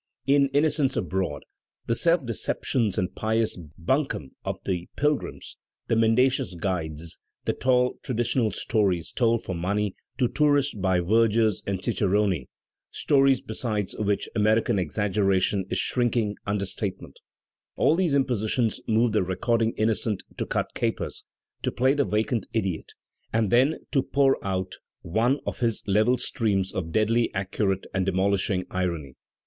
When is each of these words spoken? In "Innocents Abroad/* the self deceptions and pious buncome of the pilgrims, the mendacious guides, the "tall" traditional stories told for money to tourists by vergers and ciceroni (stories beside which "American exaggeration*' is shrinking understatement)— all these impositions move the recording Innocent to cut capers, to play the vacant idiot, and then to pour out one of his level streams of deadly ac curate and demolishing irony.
In 0.25 0.47
"Innocents 0.47 0.97
Abroad/* 0.97 1.43
the 1.85 1.93
self 1.93 2.25
deceptions 2.25 2.97
and 2.97 3.13
pious 3.13 3.55
buncome 3.77 4.31
of 4.43 4.57
the 4.65 4.89
pilgrims, 4.95 5.57
the 5.89 5.95
mendacious 5.95 6.55
guides, 6.55 7.19
the 7.45 7.53
"tall" 7.53 7.97
traditional 8.03 8.49
stories 8.49 9.11
told 9.11 9.43
for 9.45 9.53
money 9.53 9.93
to 10.17 10.27
tourists 10.27 10.73
by 10.73 11.01
vergers 11.01 11.61
and 11.67 11.83
ciceroni 11.83 12.47
(stories 12.89 13.41
beside 13.41 13.91
which 13.99 14.27
"American 14.35 14.79
exaggeration*' 14.79 15.67
is 15.69 15.77
shrinking 15.77 16.35
understatement)— 16.47 17.19
all 17.75 17.95
these 17.95 18.15
impositions 18.15 18.81
move 18.87 19.11
the 19.11 19.21
recording 19.21 19.71
Innocent 19.77 20.23
to 20.35 20.47
cut 20.47 20.73
capers, 20.73 21.23
to 21.61 21.71
play 21.71 21.93
the 21.93 22.05
vacant 22.05 22.47
idiot, 22.53 22.93
and 23.31 23.51
then 23.51 23.77
to 23.91 24.01
pour 24.01 24.43
out 24.43 24.77
one 25.03 25.39
of 25.45 25.59
his 25.59 25.83
level 25.85 26.17
streams 26.17 26.73
of 26.73 26.91
deadly 26.91 27.29
ac 27.35 27.49
curate 27.51 27.85
and 27.93 28.03
demolishing 28.07 28.65
irony. 28.71 29.13